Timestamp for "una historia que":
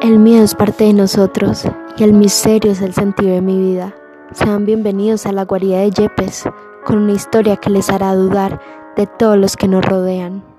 6.98-7.70